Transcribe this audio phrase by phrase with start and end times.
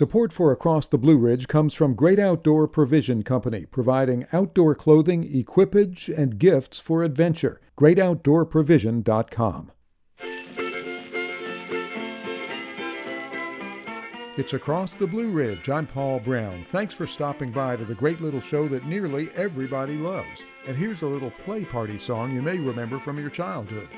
[0.00, 5.24] Support for Across the Blue Ridge comes from Great Outdoor Provision Company, providing outdoor clothing,
[5.24, 7.60] equipage, and gifts for adventure.
[7.78, 9.72] GreatOutdoorProvision.com.
[14.38, 15.68] It's Across the Blue Ridge.
[15.68, 16.64] I'm Paul Brown.
[16.70, 20.42] Thanks for stopping by to the great little show that nearly everybody loves.
[20.66, 23.90] And here's a little play party song you may remember from your childhood.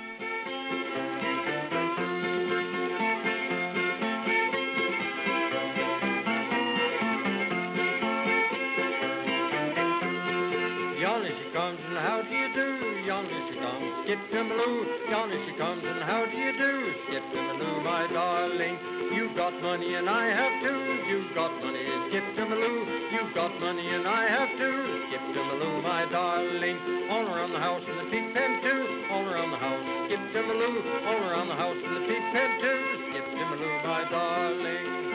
[14.12, 16.92] Skip Timbaloo, Johnny she comes and how do you do?
[17.08, 18.76] Skip Timbaloo, my darling,
[19.14, 21.08] you've got money and I have too.
[21.08, 25.06] You've got money, skip Timbaloo, you've got money and I have too.
[25.08, 29.06] Skip Timbaloo, my darling, all around the house in the pig pen too.
[29.10, 32.80] All around the house, skip Timbaloo, all around the house in the pig pen too.
[33.08, 35.11] Skip Timbaloo, my darling.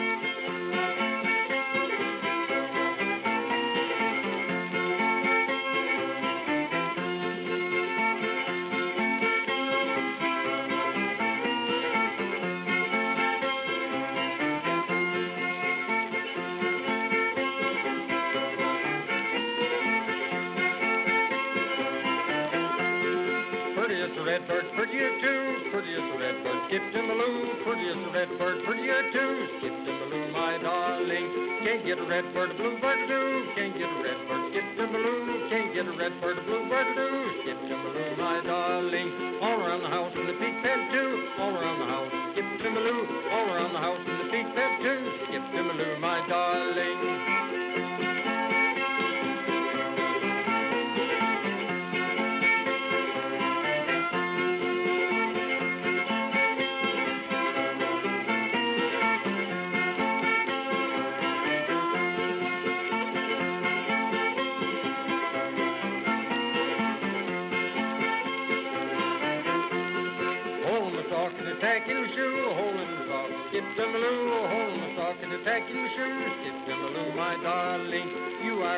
[25.08, 27.64] Skip Timbaloo, prettiest red bird, get them a blue.
[27.64, 29.48] Pretty as a red bird, prettier too.
[29.56, 31.26] Skip Timbaloo, my darling.
[31.64, 33.48] Can't get a red bird, a bluebird do.
[33.56, 35.48] Can't get a red bird, skip Timbaloo.
[35.48, 37.08] Can't get a red bird, a bluebird do.
[37.40, 39.40] Skip Timbaloo, my darling.
[39.40, 41.28] All around the house in the pig pen too.
[41.40, 43.32] All around the house, skip Timbaloo.
[43.32, 45.00] All around the house in the pig pen too.
[45.24, 47.87] Skip Timbaloo, my darling.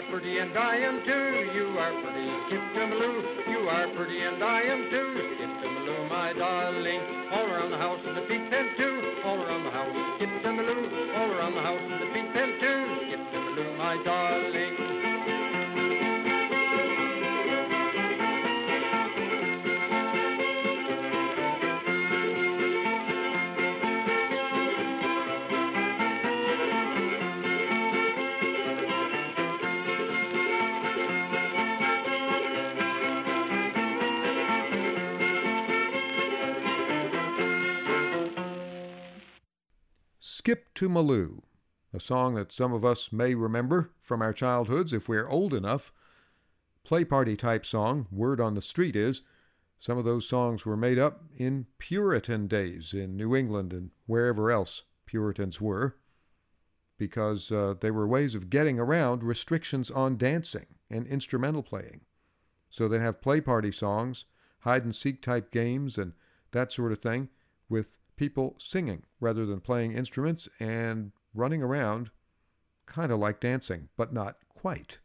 [0.00, 1.50] Are pretty and I am too.
[1.52, 3.48] You are pretty, Skip Timbaloo.
[3.50, 5.34] You are pretty and I am too.
[5.34, 7.00] Skip Timbaloo, my darling.
[7.32, 9.20] All around the house in the pig pen too.
[9.24, 11.16] All around the house, Skip Timbaloo.
[11.16, 12.96] All around the house in the pig pen too.
[13.06, 14.79] Skip Timbaloo, my darling.
[40.50, 41.42] Skip to Maloo,
[41.94, 45.92] a song that some of us may remember from our childhoods if we're old enough.
[46.82, 49.22] Play party type song, word on the street is,
[49.78, 54.50] some of those songs were made up in Puritan days in New England and wherever
[54.50, 55.94] else Puritans were,
[56.98, 62.00] because uh, they were ways of getting around restrictions on dancing and instrumental playing.
[62.70, 64.24] So they'd have play party songs,
[64.62, 66.12] hide and seek type games, and
[66.50, 67.28] that sort of thing
[67.68, 72.10] with people singing rather than playing instruments and running around
[72.84, 74.98] kind of like dancing, but not quite.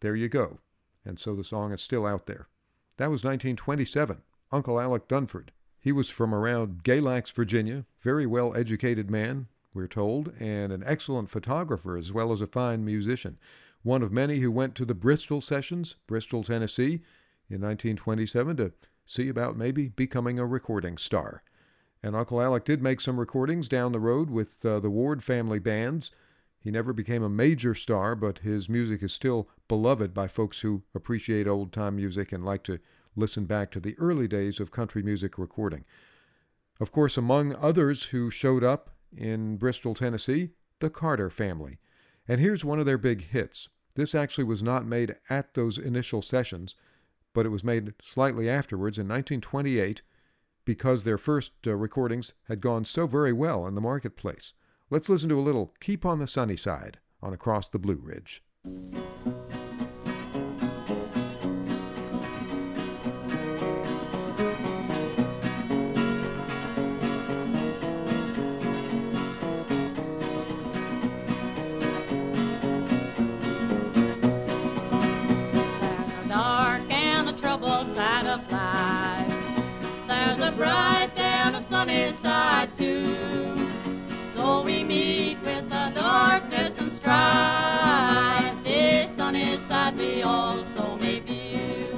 [0.00, 0.58] There you go.
[1.04, 2.48] And so the song is still out there.
[2.96, 4.22] That was 1927.
[4.50, 5.50] Uncle Alec Dunford.
[5.78, 11.30] He was from around Galax, Virginia, very well educated man, we're told, and an excellent
[11.30, 13.38] photographer as well as a fine musician.
[13.84, 17.04] One of many who went to the Bristol sessions, Bristol, Tennessee,
[17.48, 18.72] in 1927 to
[19.06, 21.44] see about maybe becoming a recording star.
[22.02, 25.58] And Uncle Alec did make some recordings down the road with uh, the Ward family
[25.58, 26.12] bands.
[26.60, 30.82] He never became a major star, but his music is still beloved by folks who
[30.94, 32.78] appreciate old time music and like to
[33.16, 35.84] listen back to the early days of country music recording.
[36.80, 41.78] Of course, among others who showed up in Bristol, Tennessee, the Carter family.
[42.28, 43.68] And here's one of their big hits.
[43.96, 46.76] This actually was not made at those initial sessions,
[47.32, 50.02] but it was made slightly afterwards in 1928
[50.68, 54.52] because their first uh, recordings had gone so very well in the marketplace.
[54.90, 58.42] Let's listen to a little Keep on the Sunny Side on Across the Blue Ridge.
[89.88, 91.88] that we also may be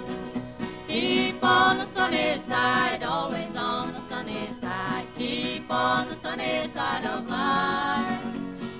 [0.86, 5.08] Keep on the sunny side, always on the sunny side.
[5.18, 8.22] Keep on the sunny side of life.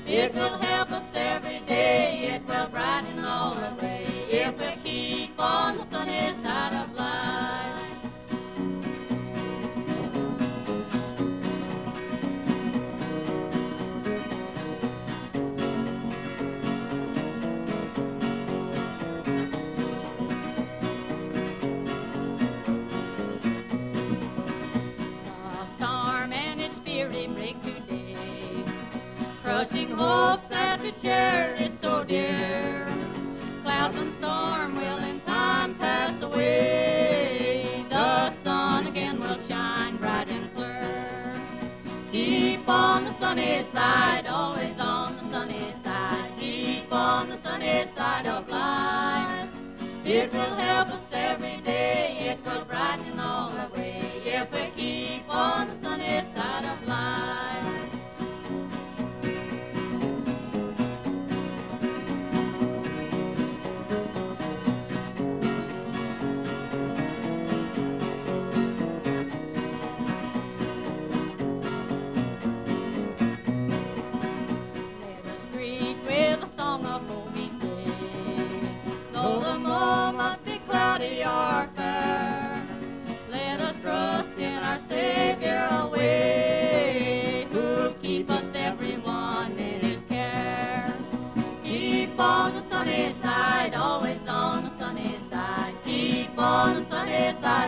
[0.06, 2.34] It will help us every day.
[2.34, 5.29] It will brighten all the way if we keep
[32.10, 32.59] dear.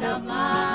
[0.02, 0.71] Side of life.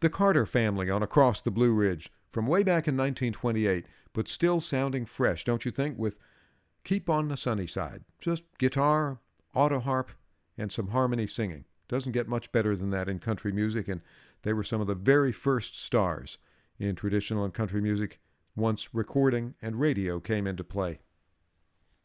[0.00, 4.60] The Carter family on Across the Blue Ridge from way back in 1928, but still
[4.60, 6.18] sounding fresh, don't you think, with
[6.84, 8.04] Keep on the Sunny Side.
[8.20, 9.18] Just guitar,
[9.54, 10.12] auto harp,
[10.56, 11.64] and some harmony singing.
[11.88, 14.00] Doesn't get much better than that in country music, and
[14.42, 16.38] they were some of the very first stars
[16.78, 18.20] in traditional and country music
[18.54, 21.00] once recording and radio came into play.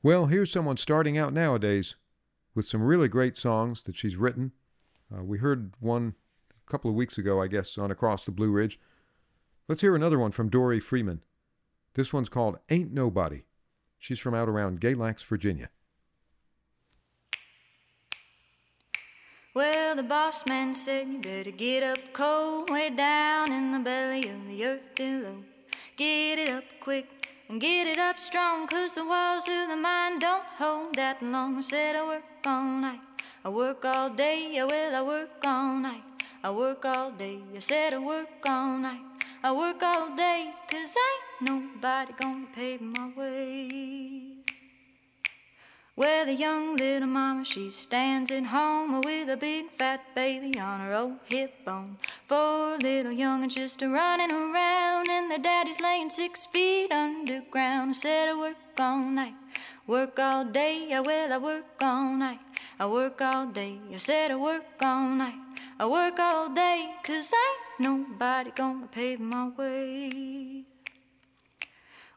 [0.02, 1.96] Well, here's someone starting out nowadays
[2.56, 4.52] with some really great songs that she's written.
[5.16, 6.16] Uh, we heard one
[6.74, 8.80] couple of weeks ago, I guess, on Across the Blue Ridge.
[9.68, 11.22] Let's hear another one from Dori Freeman.
[11.94, 13.44] This one's called Ain't Nobody.
[14.00, 15.70] She's from out around Galax, Virginia.
[19.54, 24.28] Well, the boss man said you better get up cold, way down in the belly
[24.28, 25.44] of the earth below.
[25.96, 30.18] Get it up quick and get it up strong, cause the walls of the mine
[30.18, 31.58] don't hold that long.
[31.58, 33.02] I said I work all night,
[33.46, 36.13] I work all day, yeah, well, I work all night.
[36.46, 39.00] I work all day, I said I work all night.
[39.42, 44.44] I work all day, cause ain't nobody gonna pave my way.
[45.96, 50.82] Well, the young little mama, she stands at home with a big fat baby on
[50.82, 51.98] her old hip bone.
[52.26, 57.92] Four little young'uns just a running around, and their daddy's laying six feet underground.
[57.92, 59.36] I said I work all night,
[59.88, 62.40] work all day, I will, I work all night.
[62.78, 65.43] I work all day, I said I work all night.
[65.84, 70.64] I work all day, cause ain't nobody gonna pave my way.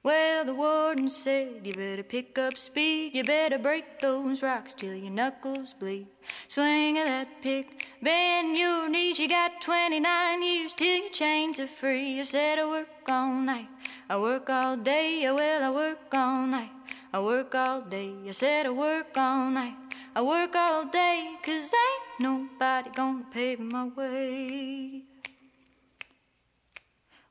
[0.04, 3.16] Well, the warden said, You better pick up speed.
[3.16, 6.06] You better break those rocks till your knuckles bleed.
[6.46, 9.18] Swing of that pick, bend your knees.
[9.18, 12.20] You got 29 years till your chains are free.
[12.20, 13.68] I said, I work all night.
[14.08, 15.26] I work all day.
[15.26, 16.70] I I work all night.
[17.12, 18.14] I work all day.
[18.28, 19.74] I said, I work all night.
[20.14, 22.20] I work all day, cause ain't
[22.58, 25.02] nobody gonna pave my way.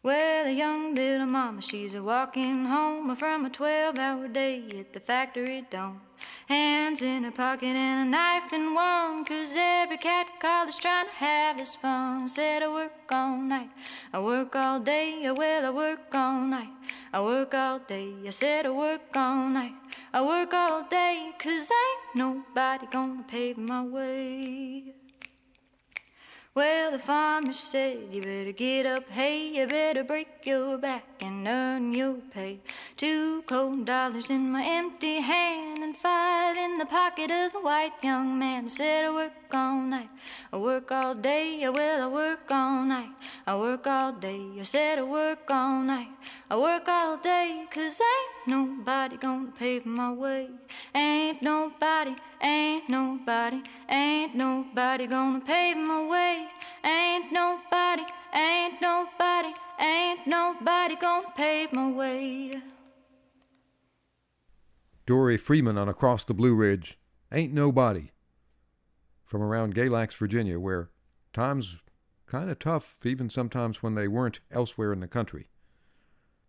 [0.03, 4.94] Well, a young little mama, she's a walking home from a 12 hour day at
[4.94, 6.01] the factory dome.
[6.48, 11.13] Hands in her pocket and a knife in one, cause every cat caller's trying to
[11.13, 12.27] have his fun.
[12.27, 13.72] Said I work all night,
[14.13, 16.70] I work all day, well, I work all night.
[17.12, 19.74] I work all day, I said I work all night.
[20.13, 24.94] I work all day, cause ain't nobody gonna pave my way.
[26.55, 31.45] Well, the farmer said, You better get up, hey, you better break your back and
[31.45, 32.62] earn your pay.
[32.95, 38.01] Two cold dollars in my empty hand and five in the pocket of the white
[38.01, 38.63] young man.
[38.63, 40.07] I said, I work all night,
[40.53, 43.12] I work all day, I will, I work all night.
[43.45, 46.07] I work all day, I said, I work all night.
[46.50, 50.49] I work all day, cause ain't nobody gonna pave my way.
[50.93, 56.47] Ain't nobody, ain't nobody, ain't nobody gonna pave my way.
[56.83, 62.61] Ain't nobody, ain't nobody, ain't nobody gonna pave my way.
[65.05, 66.97] Dori Freeman on Across the Blue Ridge,
[67.31, 68.11] Ain't Nobody,
[69.23, 70.89] from around Galax, Virginia, where
[71.33, 71.77] times
[72.25, 75.49] kind of tough, even sometimes when they weren't elsewhere in the country.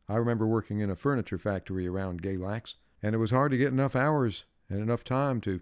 [0.08, 3.72] I remember working in a furniture factory around Galax, and it was hard to get
[3.72, 5.60] enough hours and enough time to,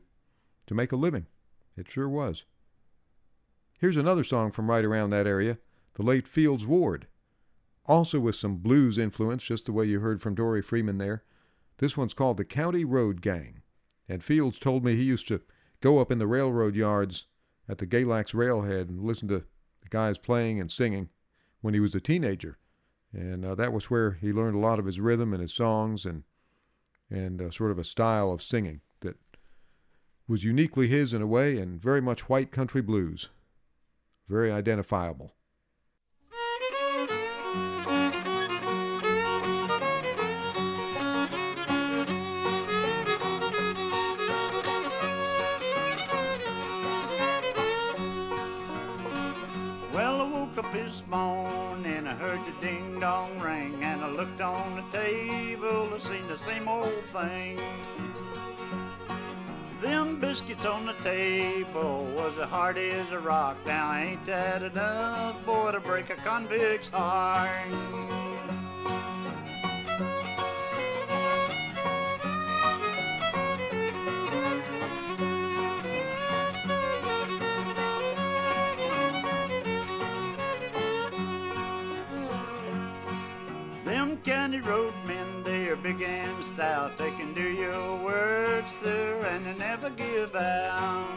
[0.66, 1.26] to make a living.
[1.76, 2.44] It sure was.
[3.78, 5.58] Here's another song from right around that area,
[5.94, 7.06] the late Fields Ward.
[7.86, 11.22] Also with some blues influence, just the way you heard from Dori Freeman there.
[11.78, 13.62] This one's called the County Road Gang.
[14.08, 15.40] And Fields told me he used to
[15.80, 17.26] go up in the railroad yards
[17.68, 19.44] at the Galax railhead and listen to
[19.82, 21.10] the guys playing and singing
[21.60, 22.58] when he was a teenager.
[23.14, 26.04] And uh, that was where he learned a lot of his rhythm and his songs
[26.04, 26.24] and,
[27.08, 29.16] and uh, sort of a style of singing that
[30.26, 33.28] was uniquely his in a way and very much white country blues.
[34.28, 35.32] Very identifiable.
[49.92, 51.63] Well, I woke up this morning,
[52.14, 56.38] I heard the ding dong ring, and I looked on the table, I seen the
[56.38, 57.58] same old thing.
[59.82, 63.56] Them biscuits on the table was as hard as a rock.
[63.66, 67.66] Now ain't that enough, boy, to break a convict's heart?
[84.54, 86.96] County roadmen, they're big and stout.
[86.96, 91.08] They can do your work, sir, and they never give out.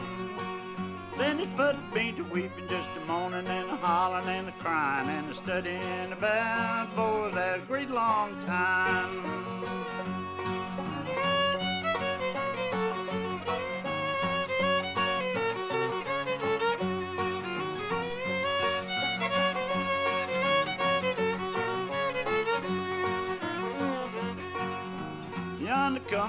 [1.19, 5.09] Then it put me to weeping just a moaning and a hollering and a crying
[5.09, 10.16] and a studying about boys that great long time.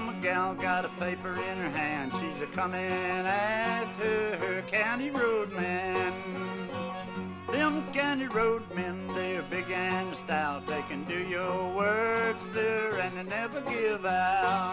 [0.07, 2.13] A gal, got a paper in her hand.
[2.13, 6.13] She's a comin' after her county roadman.
[7.51, 10.65] Them county roadmen, they're big and stout.
[10.67, 14.68] They can do your work, sir, and they never give out.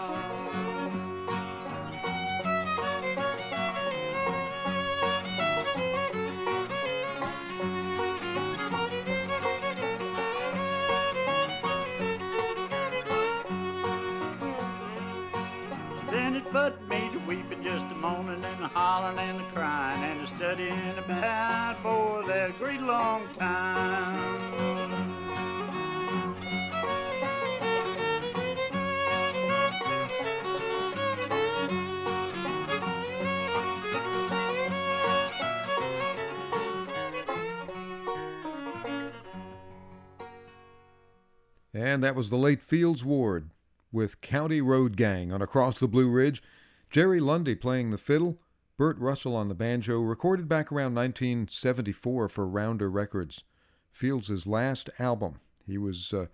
[41.87, 43.51] And that was the late Fields Ward
[43.93, 46.43] with County Road Gang on Across the Blue Ridge.
[46.89, 48.41] Jerry Lundy playing the fiddle,
[48.75, 53.45] Burt Russell on the banjo, recorded back around 1974 for Rounder Records,
[53.89, 55.39] Fields' last album.
[55.65, 56.25] He was uh,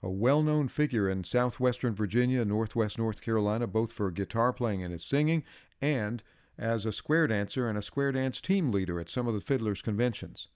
[0.00, 4.92] a well known figure in southwestern Virginia, northwest North Carolina, both for guitar playing and
[4.92, 5.42] his singing,
[5.82, 6.22] and
[6.56, 9.82] as a square dancer and a square dance team leader at some of the fiddlers'
[9.82, 10.46] conventions.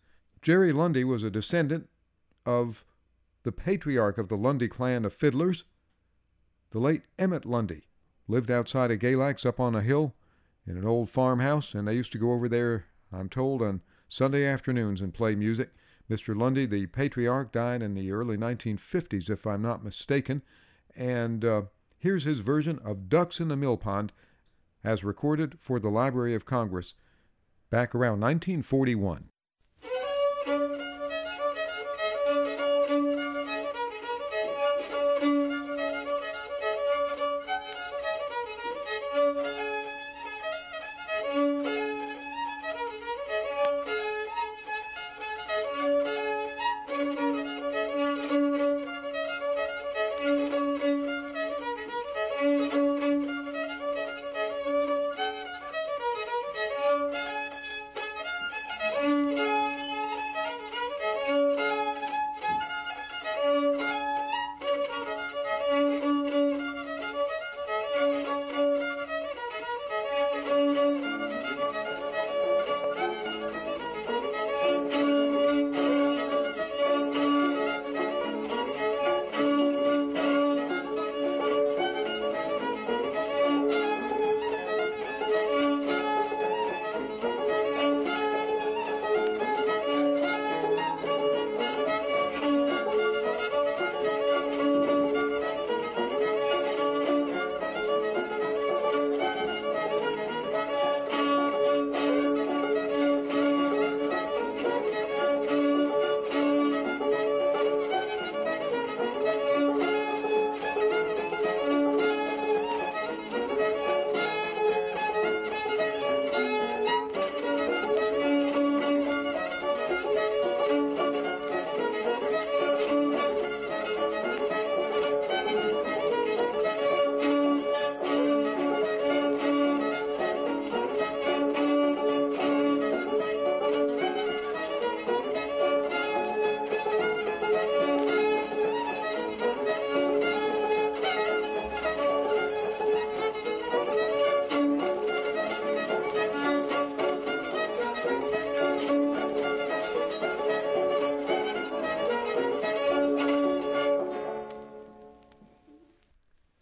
[0.42, 1.88] Jerry Lundy was a descendant
[2.46, 2.84] of
[3.44, 5.64] the patriarch of the Lundy clan of fiddlers,
[6.70, 7.84] the late Emmett Lundy.
[8.26, 10.14] Lived outside of Galax up on a hill
[10.66, 14.46] in an old farmhouse, and they used to go over there, I'm told, on Sunday
[14.46, 15.70] afternoons and play music.
[16.10, 16.34] Mr.
[16.34, 20.42] Lundy, the patriarch, died in the early 1950s, if I'm not mistaken,
[20.96, 21.62] and uh,
[21.98, 24.12] here's his version of Ducks in the Mill Pond
[24.82, 26.94] as recorded for the Library of Congress
[27.70, 29.30] back around 1941.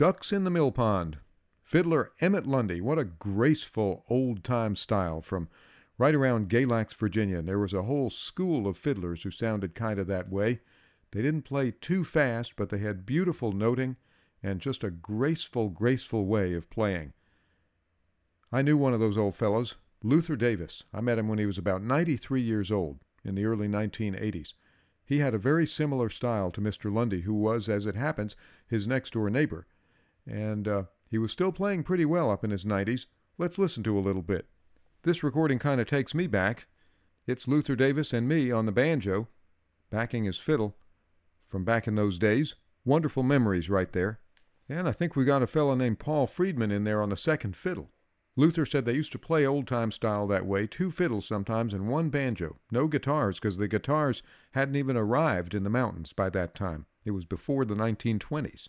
[0.03, 1.19] Ducks in the Mill Pond.
[1.63, 2.81] Fiddler Emmett Lundy.
[2.81, 5.49] What a graceful old time style from
[5.97, 7.41] right around Galax, Virginia.
[7.41, 10.59] There was a whole school of fiddlers who sounded kind of that way.
[11.13, 13.95] They didn't play too fast, but they had beautiful noting
[14.43, 17.13] and just a graceful, graceful way of playing.
[18.51, 20.83] I knew one of those old fellows, Luther Davis.
[20.93, 24.55] I met him when he was about 93 years old in the early 1980s.
[25.05, 26.93] He had a very similar style to Mr.
[26.93, 28.35] Lundy, who was, as it happens,
[28.67, 29.69] his next door neighbor.
[30.27, 33.07] And uh, he was still playing pretty well up in his 90s.
[33.39, 34.47] Let's listen to a little bit.
[35.03, 36.67] This recording kind of takes me back.
[37.27, 39.29] It's Luther Davis and me on the banjo,
[39.91, 40.77] backing his fiddle
[41.47, 42.55] from back in those days.
[42.85, 44.21] Wonderful memories right there.
[44.69, 47.57] And I think we got a fellow named Paul Friedman in there on the second
[47.57, 47.91] fiddle.
[48.35, 51.89] Luther said they used to play old time style that way two fiddles sometimes and
[51.89, 52.57] one banjo.
[52.71, 56.87] No guitars, because the guitars hadn't even arrived in the mountains by that time.
[57.05, 58.69] It was before the 1920s.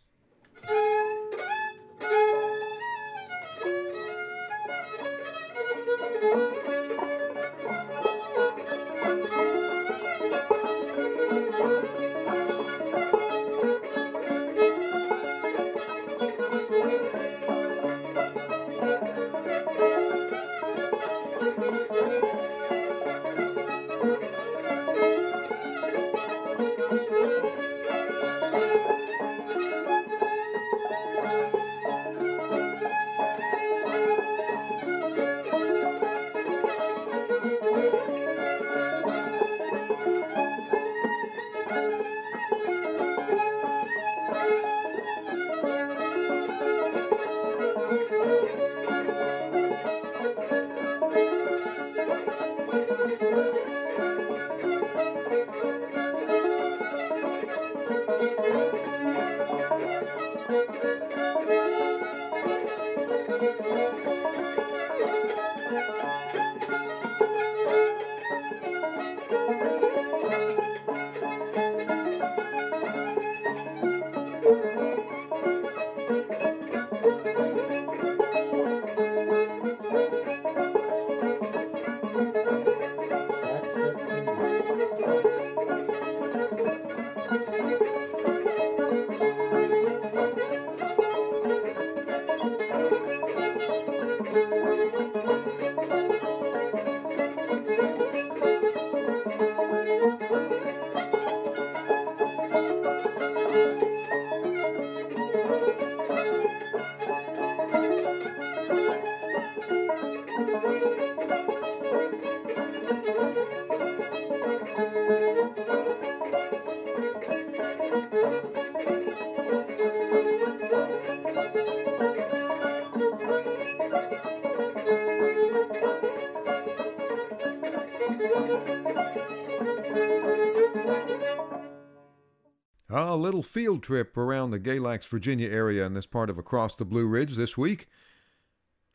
[133.53, 137.35] Field trip around the Galax, Virginia area in this part of Across the Blue Ridge
[137.35, 137.87] this week.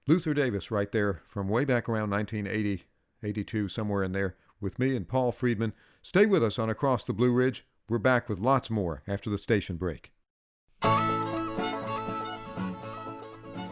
[0.08, 2.82] Luther Davis, right there, from way back around 1980,
[3.22, 5.74] 82, somewhere in there, with me and Paul Friedman.
[6.02, 7.68] Stay with us on Across the Blue Ridge.
[7.88, 10.10] We're back with lots more after the station break.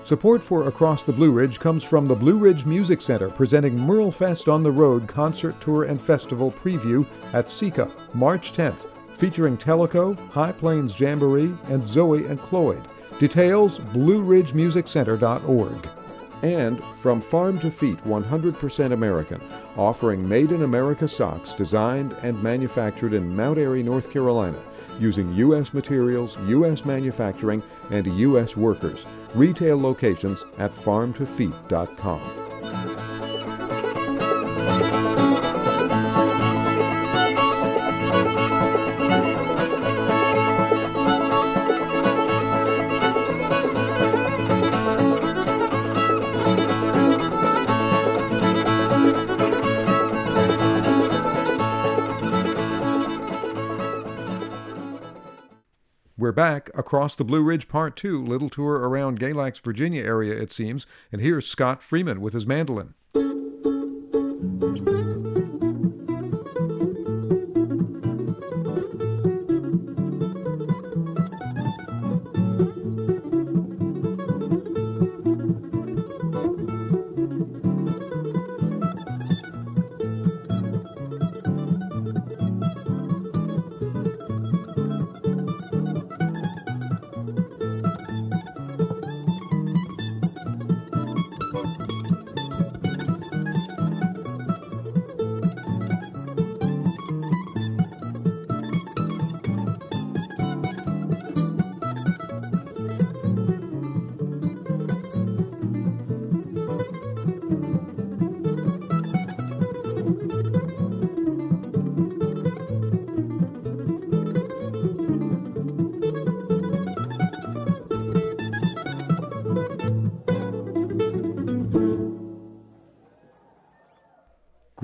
[0.05, 4.13] Support for Across the Blue Ridge comes from the Blue Ridge Music Center presenting Merle
[4.13, 10.19] Fest on the Road concert tour and festival preview at SECCA March 10th featuring Tellico,
[10.31, 12.83] High Plains Jamboree, and Zoe and Cloyd.
[13.19, 15.89] Details blueridgemusiccenter.org.
[16.43, 19.41] And from Farm to Feet 100% American,
[19.77, 24.59] offering made in America socks designed and manufactured in Mount Airy, North Carolina,
[25.01, 25.73] using U.S.
[25.73, 26.85] materials, U.S.
[26.85, 28.55] manufacturing, and U.S.
[28.55, 29.07] workers.
[29.35, 32.46] Retail locations at farmtofeet.com.
[56.37, 60.87] back across the Blue Ridge Part 2, little tour around Galax, Virginia area, it seems,
[61.11, 62.95] and here's Scott Freeman with his mandolin.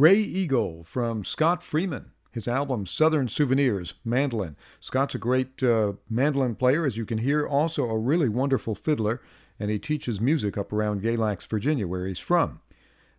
[0.03, 2.11] Gray Eagle from Scott Freeman.
[2.33, 4.57] His album Southern Souvenirs, Mandolin.
[4.81, 9.23] Scott's a great uh, mandolin player, as you can hear, also a really wonderful fiddler,
[9.61, 12.61] and he teaches music up around Galax, Virginia, where he's from.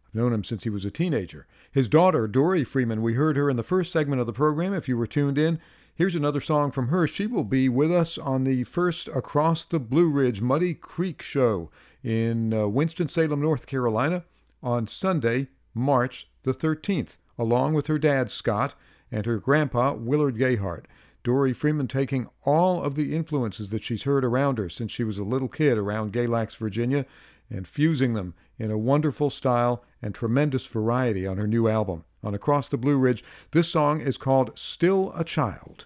[0.06, 1.48] I've known him since he was a teenager.
[1.72, 4.90] His daughter, Dori Freeman, we heard her in the first segment of the program, if
[4.90, 5.62] you were tuned in.
[5.96, 7.08] Here's another song from her.
[7.08, 11.72] She will be with us on the first Across the Blue Ridge Muddy Creek show
[12.04, 14.26] in uh, Winston-Salem, North Carolina
[14.62, 18.76] on Sunday, March the 13th, along with her dad, Scott,
[19.12, 20.86] and her grandpa, Willard Gayhart.
[21.24, 25.18] Dori Freeman taking all of the influences that she's heard around her since she was
[25.18, 27.06] a little kid around Galax, Virginia,
[27.50, 32.04] and fusing them in a wonderful style and tremendous variety on her new album.
[32.24, 35.86] On Across the Blue Ridge, this song is called Still a Child.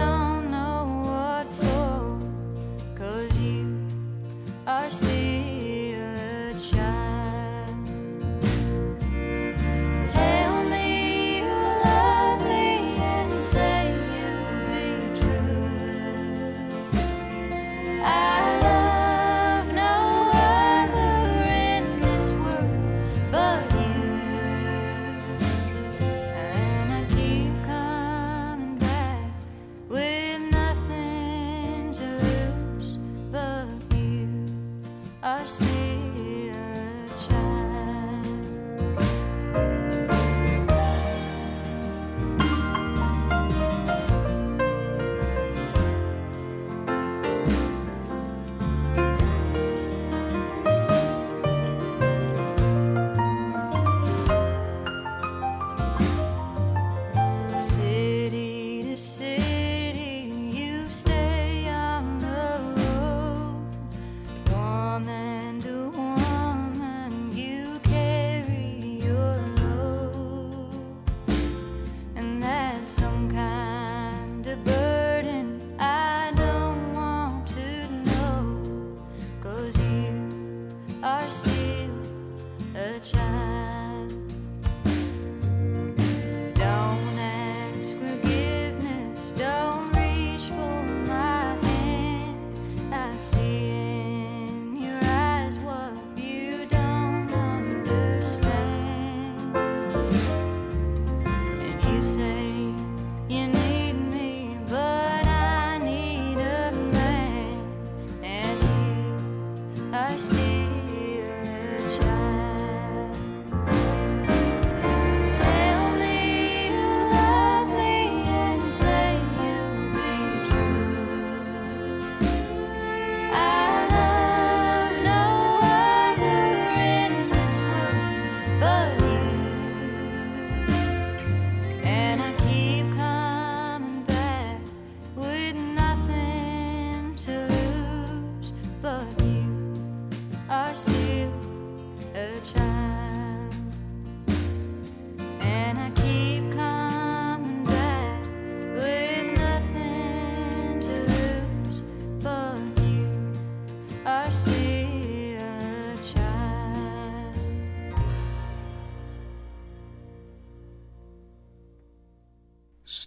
[111.99, 112.30] a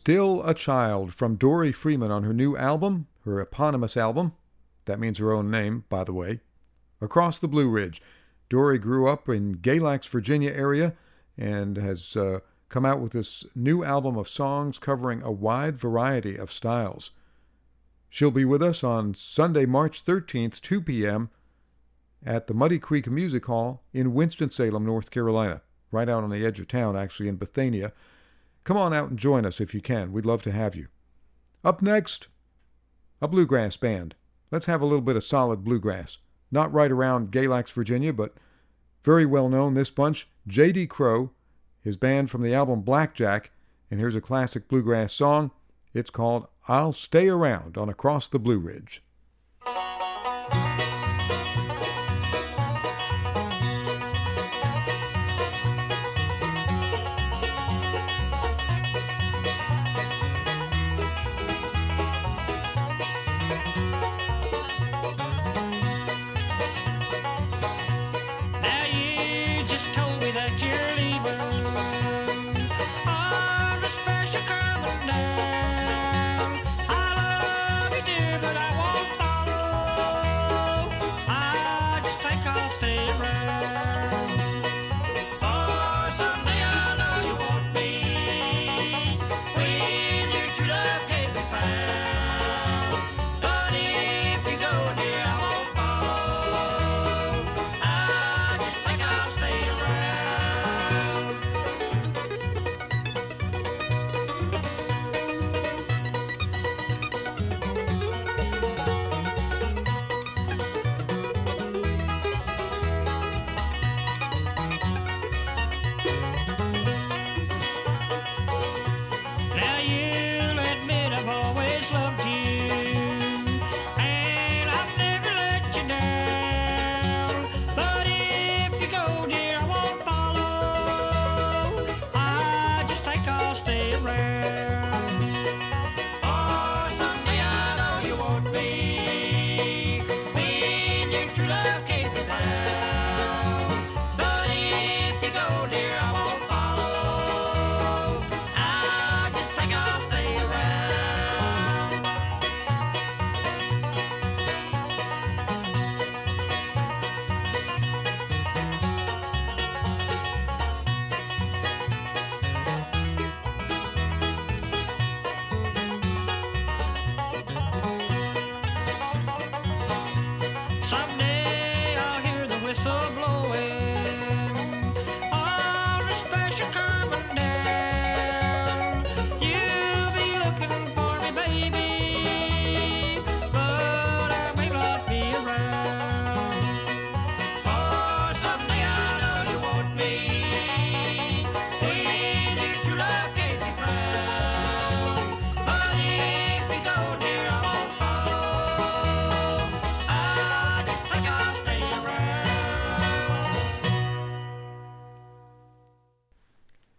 [0.05, 4.35] Still a Child from Dori Freeman on her new album, her eponymous album.
[4.85, 6.41] That means her own name, by the way.
[7.01, 8.03] Across the Blue Ridge.
[8.51, 10.93] Dori grew up in Galax, Virginia area
[11.39, 16.37] and has uh, come out with this new album of songs covering a wide variety
[16.37, 17.11] of styles.
[18.11, 21.31] She'll be with us on Sunday, March 13th, 2 p.m.
[22.23, 26.61] at the Muddy Creek Music Hall in Winston-Salem, North Carolina, right out on the edge
[26.61, 27.95] of town, actually in Bethania.
[28.65, 30.11] Come on out and join us if you can.
[30.11, 30.89] We'd love to have you.
[31.63, 32.29] Up next,
[33.21, 34.15] a bluegrass band.
[34.51, 36.19] Let's have a little bit of solid bluegrass.
[36.51, 38.35] Not right around Galax, Virginia, but
[39.03, 40.29] very well known, this bunch.
[40.47, 40.87] J.D.
[40.87, 41.31] Crowe,
[41.81, 43.51] his band from the album Blackjack,
[43.91, 45.51] and here's a classic bluegrass song.
[45.93, 49.03] It's called I'll Stay Around on Across the Blue Ridge.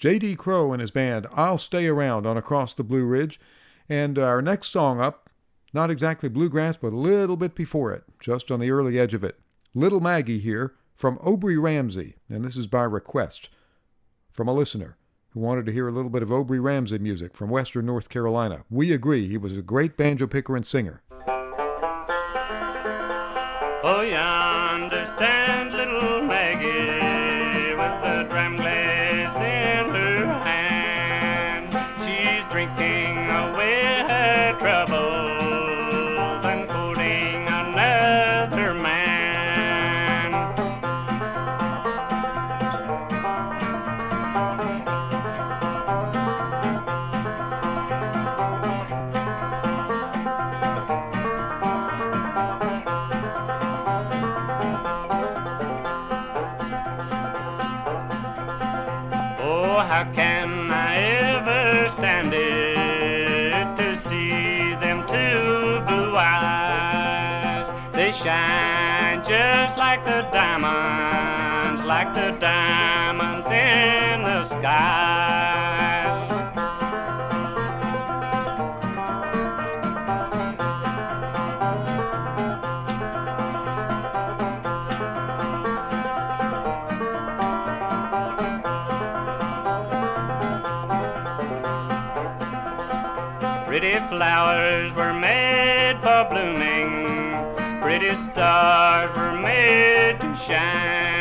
[0.06, 0.36] J.D.
[0.36, 3.39] Crowe and his band, I'll Stay Around on Across the Blue Ridge.
[3.89, 5.32] And our next song up,
[5.74, 9.24] not exactly bluegrass, but a little bit before it, just on the early edge of
[9.24, 9.39] it.
[9.74, 13.50] Little Maggie here from Obray Ramsey, and this is by request
[14.30, 14.96] from a listener
[15.32, 18.63] who wanted to hear a little bit of Obray Ramsey music from Western North Carolina.
[18.70, 21.02] We agree, he was a great banjo picker and singer.
[71.95, 76.29] Like the diamonds in the skies.
[93.65, 97.81] Pretty flowers were made for blooming.
[97.81, 101.14] Pretty stars were made to shine.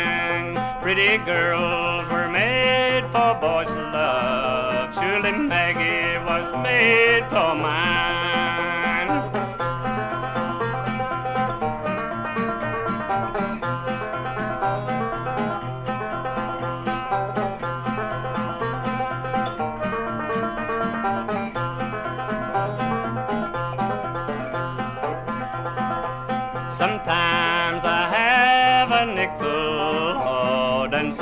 [0.94, 4.94] Pretty girls were made for boys love.
[4.94, 8.33] Surely Maggie was made for mine.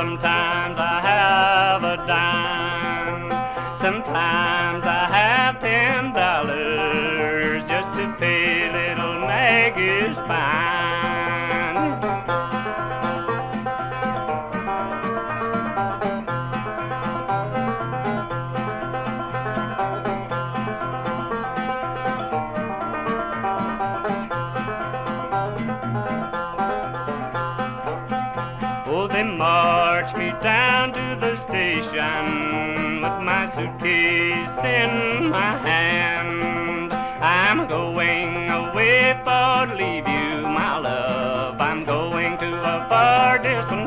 [0.02, 3.76] Sometimes I have a dime.
[3.76, 10.81] Sometimes I have ten dollars just to pay little Maggie's fine.
[33.54, 36.92] Suitcase in my hand.
[36.92, 39.20] I'm going away
[39.66, 41.60] to leave you, my love.
[41.60, 43.81] I'm going to a far distant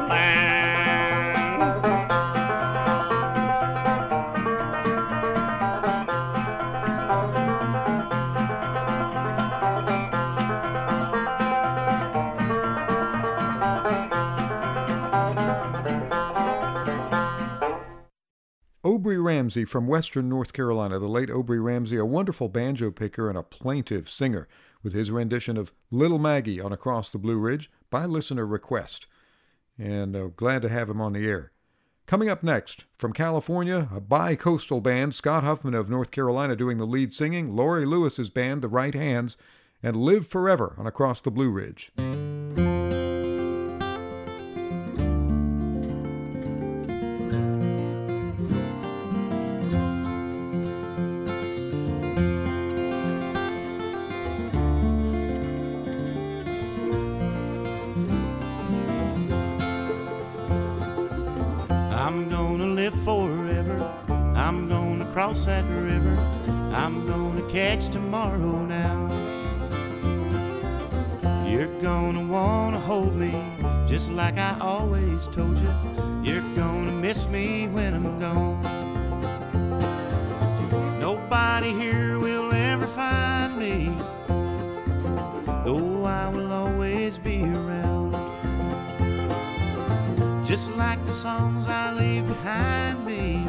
[19.46, 23.44] Ramsey from Western North Carolina, the late Obray Ramsey, a wonderful banjo picker and a
[23.44, 24.48] plaintive singer,
[24.82, 29.06] with his rendition of Little Maggie on Across the Blue Ridge by listener request.
[29.78, 31.52] And uh, glad to have him on the air.
[32.08, 36.80] Coming up next, from California, a bi coastal band, Scott Huffman of North Carolina doing
[36.80, 39.38] the lead singing, Laurie Lewis's band, The Right Hands,
[39.84, 41.92] and Live Forever on Across the Blue Ridge.
[67.56, 69.08] Catch tomorrow now.
[71.48, 73.32] You're gonna wanna hold me
[73.88, 75.74] just like I always told you.
[76.22, 78.62] You're gonna miss me when I'm gone.
[81.00, 83.96] Nobody here will ever find me,
[85.64, 88.12] though I will always be around.
[90.46, 93.45] Just like the songs I leave behind me,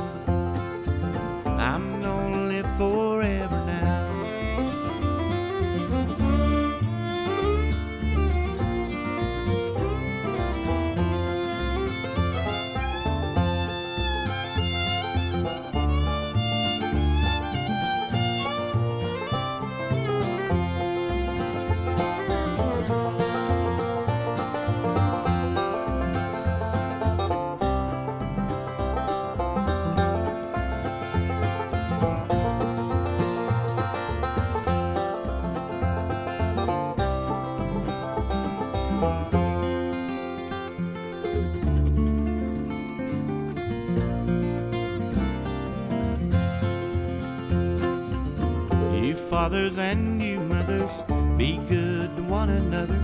[49.37, 50.91] fathers and you mothers,
[51.37, 52.99] be good to one another.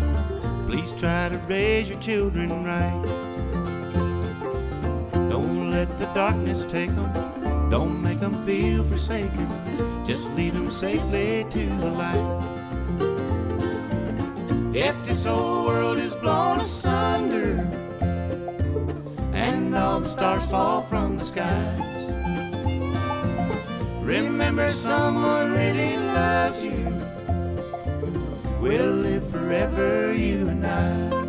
[0.66, 3.02] Please try to raise your children right.
[5.28, 7.68] Don't let the darkness take them.
[7.68, 9.46] Don't make them feel forsaken.
[10.06, 12.30] Just lead them safely to the light.
[14.74, 17.60] If this old world is blown asunder
[19.34, 22.01] and all the stars fall from the skies,
[24.12, 26.84] Remember someone really loves you.
[28.60, 31.21] We'll live forever, you and I.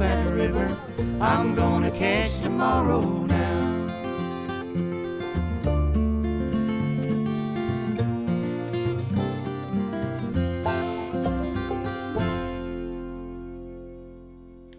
[0.00, 0.76] river.
[1.20, 3.46] I'm gonna catch tomorrow now.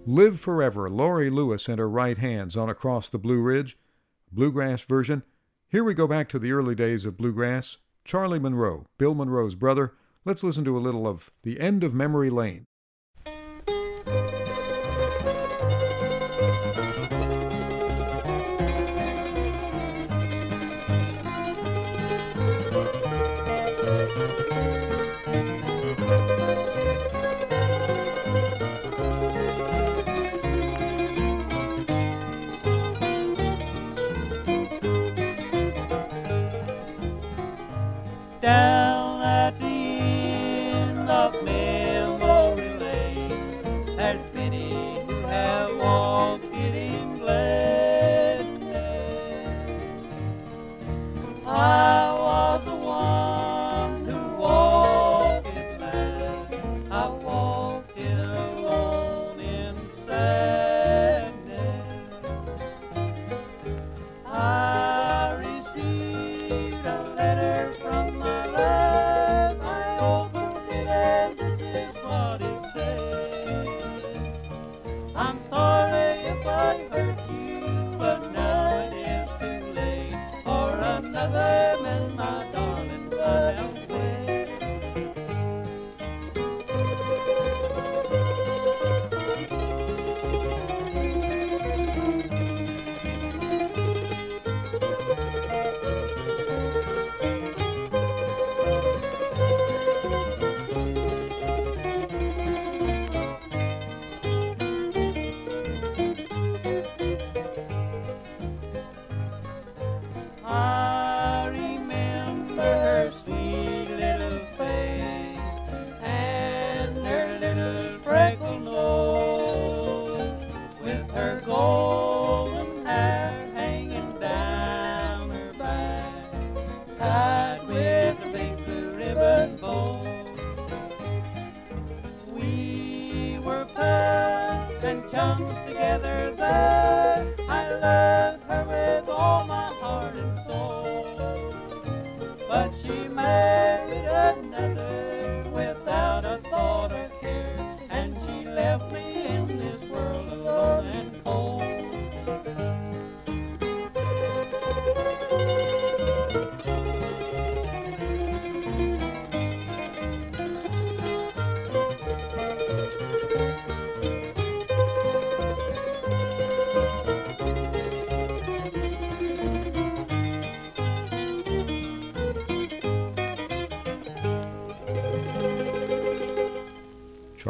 [0.05, 3.78] Live Forever, Laurie Lewis and her right hands on Across the Blue Ridge,
[4.32, 5.24] bluegrass version,
[5.68, 7.78] Here we go back to the early days of bluegrass.
[8.05, 9.95] Charlie Monroe, Bill Monroe's brother.
[10.24, 12.66] Let's listen to a little of The End of Memory Lane.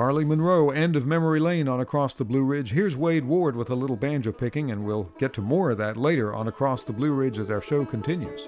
[0.08, 2.72] Charlie Monroe, End of Memory Lane on Across the Blue Ridge.
[2.72, 5.98] Here's Wade Ward with a little banjo picking, and we'll get to more of that
[5.98, 8.48] later on Across the Blue Ridge as our show continues.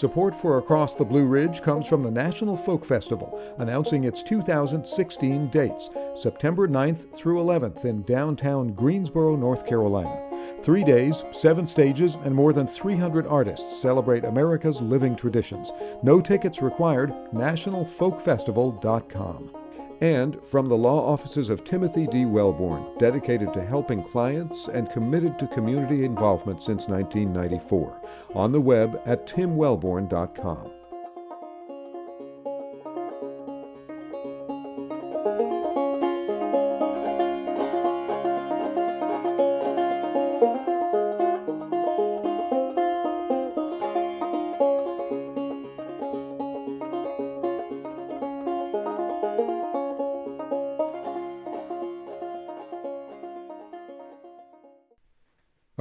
[0.00, 5.48] Support for Across the Blue Ridge comes from the National Folk Festival, announcing its 2016
[5.48, 10.22] dates September 9th through 11th in downtown Greensboro, North Carolina.
[10.62, 15.70] Three days, seven stages, and more than 300 artists celebrate America's living traditions.
[16.02, 19.59] No tickets required, nationalfolkfestival.com.
[20.00, 22.24] And from the law offices of Timothy D.
[22.24, 28.00] Wellborn, dedicated to helping clients and committed to community involvement since 1994.
[28.34, 30.79] On the web at timwellborn.com.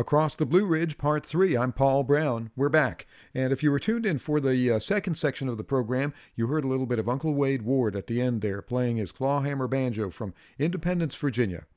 [0.10, 1.55] Across the Blue Ridge, Part 3.
[1.55, 2.49] I'm Paul Brown.
[2.55, 3.05] We're back.
[3.36, 6.47] And if you were tuned in for the uh, second section of the program, you
[6.47, 9.68] heard a little bit of Uncle Wade Ward at the end there playing his clawhammer
[9.68, 11.68] banjo from Independence, Virginia.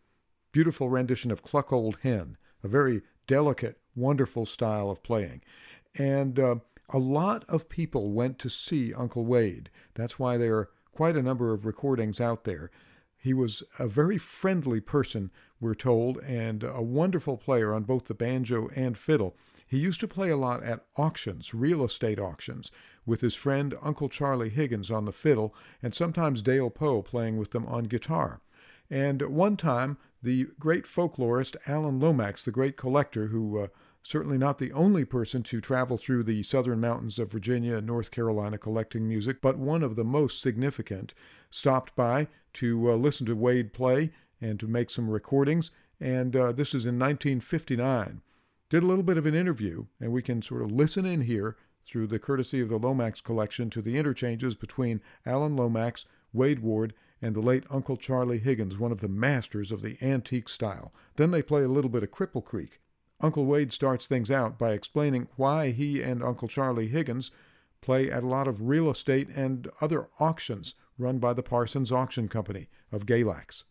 [0.51, 5.43] Beautiful rendition of Cluck Old Hen, a very delicate, wonderful style of playing.
[5.95, 6.55] And uh,
[6.89, 9.69] a lot of people went to see Uncle Wade.
[9.93, 12.71] That's why there are quite a number of recordings out there.
[13.23, 18.15] He was a very friendly person, we're told, and a wonderful player on both the
[18.15, 19.37] banjo and fiddle.
[19.65, 22.73] He used to play a lot at auctions, real estate auctions,
[23.07, 27.53] with his friend Uncle Charlie Higgins on the fiddle, and sometimes Dale Poe playing with
[27.53, 28.41] them on guitar.
[28.91, 33.69] And one time, the great folklorist Alan Lomax, the great collector, who uh,
[34.03, 38.11] certainly not the only person to travel through the southern mountains of Virginia and North
[38.11, 41.15] Carolina collecting music, but one of the most significant,
[41.51, 45.71] stopped by to uh, listen to Wade play and to make some recordings.
[46.01, 48.23] And uh, this is in 1959.
[48.69, 51.57] Did a little bit of an interview, and we can sort of listen in here
[51.85, 56.95] through the courtesy of the Lomax collection to the interchanges between Alan Lomax, Wade Ward,
[57.21, 60.93] and the late Uncle Charlie Higgins, one of the masters of the antique style.
[61.17, 62.81] Then they play a little bit of Cripple Creek.
[63.21, 67.31] Uncle Wade starts things out by explaining why he and Uncle Charlie Higgins
[67.81, 72.29] play at a lot of real estate and other auctions run by the Parsons Auction
[72.29, 73.65] Company of Galax.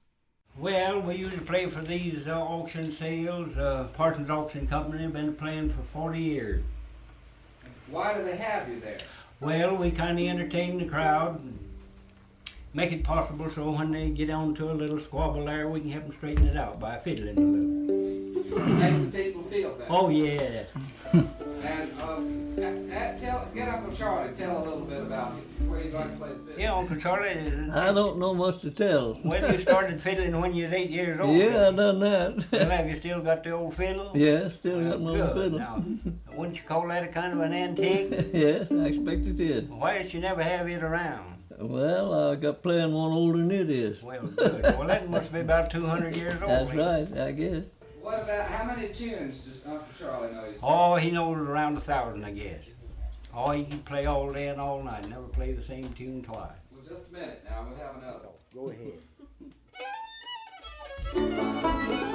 [0.57, 3.55] Well, we usually play for these uh, auction sales.
[3.57, 6.63] Uh, Parsons Auction Company have been playing for 40 years.
[7.89, 8.99] Why do they have you there?
[9.39, 11.57] Well, we kind of entertain the crowd, and
[12.73, 16.03] make it possible so when they get onto a little squabble there, we can help
[16.03, 18.67] them straighten it out by fiddling a little.
[18.75, 19.87] Makes the people feel better.
[19.89, 20.63] Oh yeah.
[21.13, 25.41] And um, a- a- tell, get Uncle Charlie, tell a little bit about where
[25.85, 26.59] you learned to play the fiddle.
[26.61, 27.29] Yeah, Uncle Charlie.
[27.71, 29.19] Uh, I don't know much to tell.
[29.23, 31.35] Well, you started fiddling when you was eight years old.
[31.37, 32.45] yeah, I done that.
[32.51, 34.11] Well, have you still got the old fiddle?
[34.15, 35.59] yeah, still got Well, my old fiddle.
[35.59, 35.83] Now,
[36.35, 38.29] wouldn't you call that a kind of an antique?
[38.33, 39.37] yes, I expect it is.
[39.37, 39.69] did.
[39.69, 41.27] Why did you never have it around?
[41.59, 44.01] Well, I got playing one older than it is.
[44.01, 44.63] Well, good.
[44.63, 46.49] Well, that must be about 200 years old.
[46.49, 46.83] That's ain't it?
[47.15, 47.63] right, I guess.
[48.01, 51.79] What about, how many tunes does Uncle Charlie know he's Oh, he knows around a
[51.79, 52.63] thousand, I guess.
[53.33, 56.49] Oh, he can play all day and all night, never play the same tune twice.
[56.71, 58.27] Well, just a minute now, we'll have another.
[58.53, 58.99] Go ahead.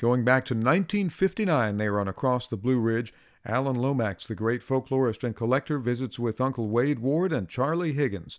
[0.00, 3.12] Going back to 1959, they on Across the Blue Ridge.
[3.44, 8.38] Alan Lomax, the great folklorist and collector, visits with Uncle Wade Ward and Charlie Higgins.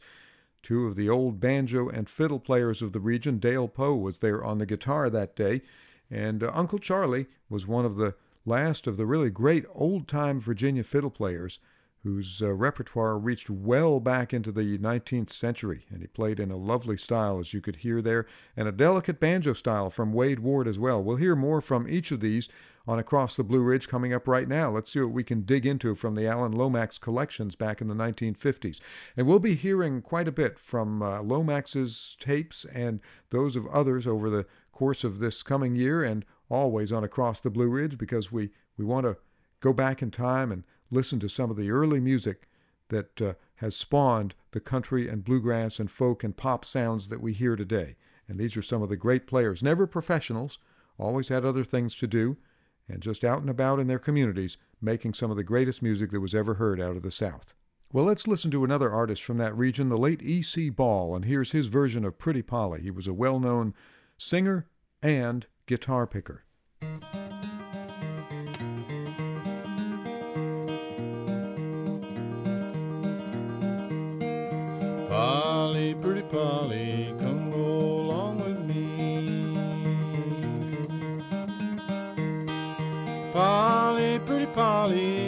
[0.64, 4.44] Two of the old banjo and fiddle players of the region, Dale Poe was there
[4.44, 5.62] on the guitar that day,
[6.10, 10.40] and uh, Uncle Charlie was one of the last of the really great old time
[10.40, 11.60] Virginia fiddle players
[12.04, 16.58] whose uh, repertoire reached well back into the 19th century, and he played in a
[16.58, 18.26] lovely style, as you could hear there,
[18.58, 21.04] and a delicate banjo style from Wade Ward as well.
[21.04, 22.50] We'll hear more from each of these
[22.88, 24.72] on Across the Blue Ridge coming up right now.
[24.72, 27.94] Let's see what we can dig into from the Alan Lomax collections back in the
[27.94, 28.82] 1950s.
[29.16, 33.00] And we'll be hearing quite a bit from uh, Lomax's tapes and
[33.30, 37.52] those of others over the course of this coming year and always on Across the
[37.52, 39.18] Blue Ridge because we, we want to
[39.60, 42.48] go back in time and listen to some of the early music
[42.90, 47.34] that uh, has spawned the country and bluegrass and folk and pop sounds that we
[47.34, 47.96] hear today.
[48.28, 50.60] And these are some of the great players, never professionals,
[50.98, 52.38] always had other things to do,
[52.88, 56.20] and just out and about in their communities, making some of the greatest music that
[56.20, 57.54] was ever heard out of the South.
[57.94, 60.70] Well, let's listen to another artist from that region, the late E.C.
[60.70, 62.82] Ball, and here's his version of Pretty Polly.
[62.82, 63.74] He was a well known
[64.18, 64.68] singer
[65.02, 66.46] and guitar picker.
[76.32, 79.54] Polly, come go along with me.
[83.34, 85.21] Polly, pretty Polly,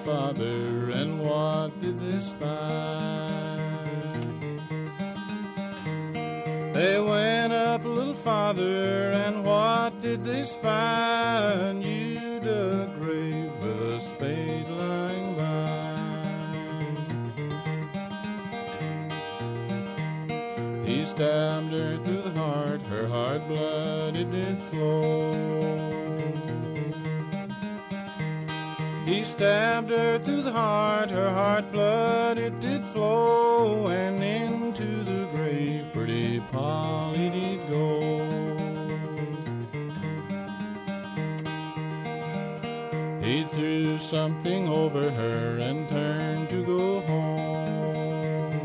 [0.00, 3.56] a farther and what did they spy?
[6.72, 11.52] They went up a little farther, and what did they spy?
[11.52, 15.70] A new dug grave with a spade lying by.
[20.86, 25.19] He stabbed her through the heart, her heart blood it did flow.
[29.40, 35.90] Stabbed her through the heart, her heart blood it did flow, and into the grave
[35.94, 38.20] pretty Polly did go.
[43.22, 48.60] He threw something over her and turned to go home.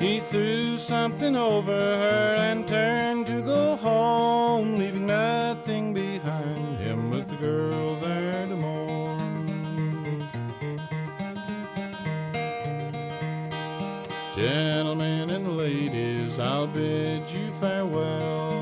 [0.00, 3.01] He threw something over her and turned
[16.72, 18.52] bid you farewell.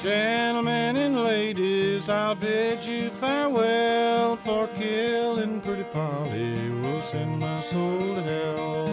[0.00, 8.14] Gentlemen and ladies, I'll bid you farewell, for killing pretty Polly will send my soul
[8.14, 8.88] to hell.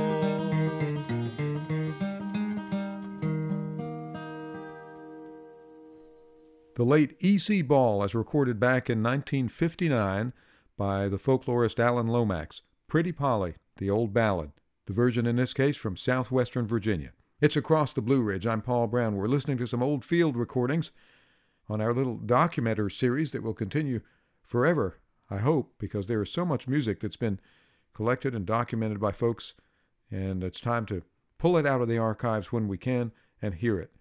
[6.75, 7.61] The late E.C.
[7.61, 10.33] Ball, as recorded back in 1959
[10.77, 12.61] by the folklorist Alan Lomax.
[12.87, 14.51] Pretty Polly, the old ballad.
[14.87, 17.11] The version in this case from southwestern Virginia.
[17.41, 18.45] It's Across the Blue Ridge.
[18.45, 19.15] I'm Paul Brown.
[19.15, 20.91] We're listening to some old field recordings
[21.67, 24.01] on our little documenter series that will continue
[24.43, 27.39] forever, I hope, because there is so much music that's been
[27.95, 29.55] collected and documented by folks,
[30.11, 31.01] and it's time to
[31.39, 33.11] pull it out of the archives when we can
[33.41, 33.91] and hear it.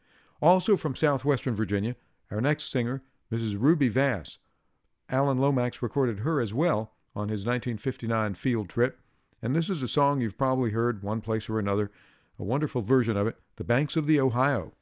[0.43, 1.97] Also from southwestern Virginia,
[2.31, 3.57] our next singer, Mrs.
[3.59, 4.37] Ruby Vass.
[5.09, 9.01] Alan Lomax recorded her as well on his 1959 field trip,
[9.45, 11.91] and this is a song you've probably heard one place or another,
[12.39, 14.73] a wonderful version of it, The Banks of the Ohio.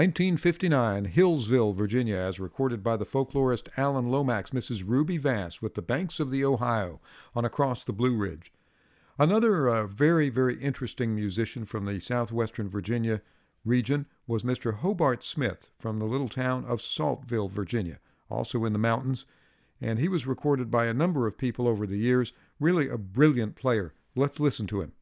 [0.00, 4.82] 1959, Hillsville, Virginia, as recorded by the folklorist Alan Lomax, Mrs.
[4.86, 7.02] Ruby Vass, with the banks of the Ohio
[7.34, 8.50] on Across the Blue Ridge.
[9.18, 13.20] Another uh, very, very interesting musician from the southwestern Virginia
[13.62, 14.78] region was Mr.
[14.78, 17.98] Hobart Smith from the little town of Saltville, Virginia,
[18.30, 19.26] also in the mountains.
[19.82, 22.32] And he was recorded by a number of people over the years.
[22.58, 23.92] Really a brilliant player.
[24.16, 24.92] Let's listen to him.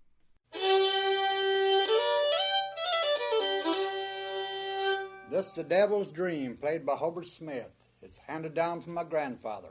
[5.38, 7.70] This is The Devil's Dream, played by Hobart Smith.
[8.02, 9.68] It's handed down from my grandfather.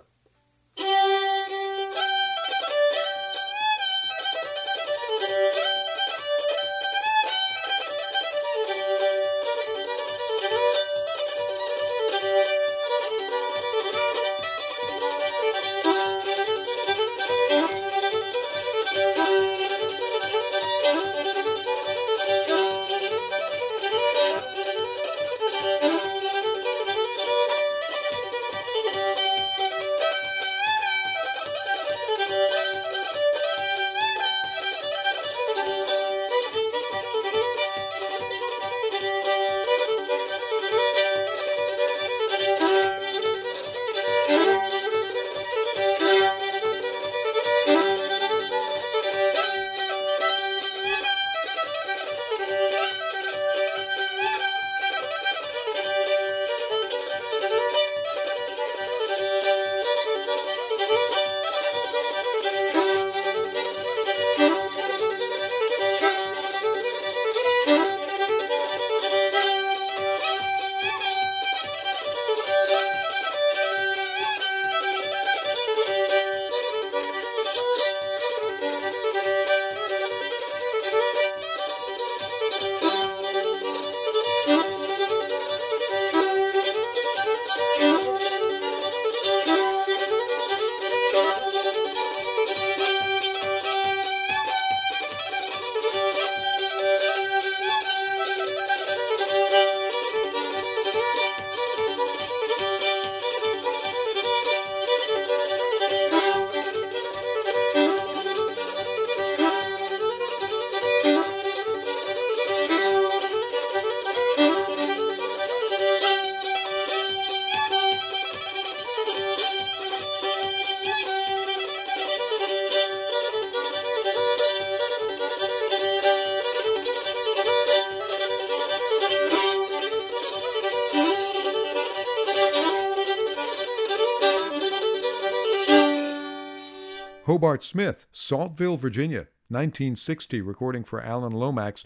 [137.38, 141.86] Hobart Smith, Saltville, Virginia, 1960, recording for Alan Lomax,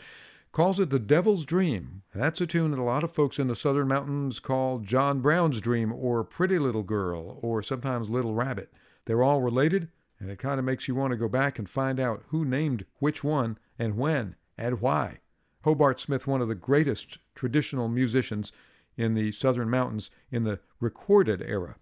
[0.54, 2.04] calls it The Devil's Dream.
[2.16, 5.60] That's a tune that a lot of folks in the Southern Mountains call John Brown's
[5.60, 8.72] Dream or Pretty Little Girl or sometimes Little Rabbit.
[9.04, 9.90] They're all related,
[10.22, 12.86] and it kind of makes you want to go back and find out who named
[13.00, 15.18] which one and when and why.
[15.66, 18.54] Hobart Smith, one of the greatest traditional musicians
[18.96, 21.76] in the Southern Mountains in the recorded era.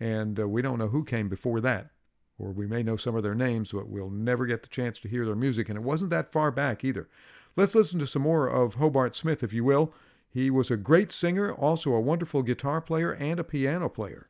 [0.00, 1.90] And uh, we don't know who came before that
[2.40, 5.08] or we may know some of their names, but we'll never get the chance to
[5.08, 7.08] hear their music, and it wasn't that far back either.
[7.56, 9.92] Let's listen to some more of Hobart Smith, if you will.
[10.32, 14.28] He was a great singer, also a wonderful guitar player, and a piano player.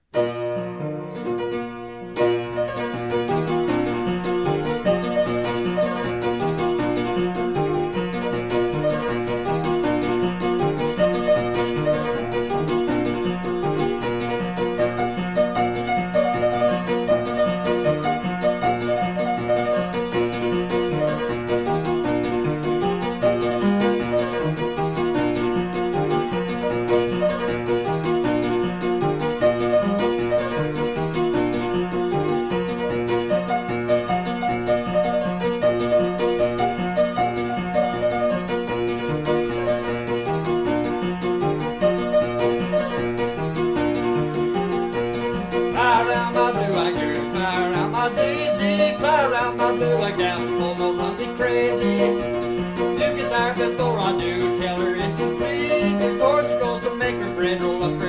[46.20, 51.16] Around my blue-eyed girl, fly around my daisy, fly around my blue-eyed gal, almost run
[51.16, 52.12] me crazy.
[52.12, 56.94] You get tired before I do, tell her if she's pleased, before she goes to
[56.94, 57.99] make her roll up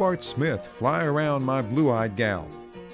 [0.00, 2.48] Hobart Smith, Fly Around My Blue Eyed Gal,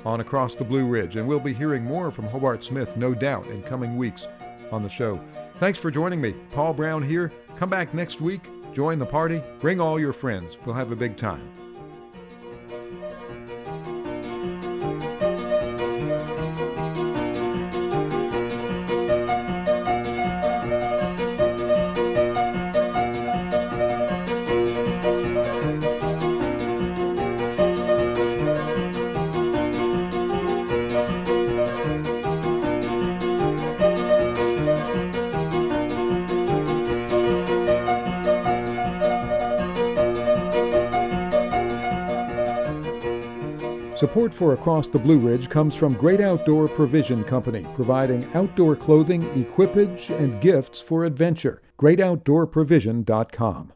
[0.05, 1.15] on Across the Blue Ridge.
[1.15, 4.27] And we'll be hearing more from Hobart Smith, no doubt, in coming weeks
[4.73, 5.21] on the show.
[5.59, 6.35] Thanks for joining me.
[6.51, 7.31] Paul Brown here.
[7.55, 8.41] Come back next week,
[8.73, 10.59] join the party, bring all your friends.
[10.67, 11.49] We'll have a big time.
[43.97, 49.23] Support for Across the Blue Ridge comes from Great Outdoor Provision Company, providing outdoor clothing,
[49.41, 51.63] equipage, and gifts for adventure.
[51.79, 53.73] GreatOutdoorProvision.com.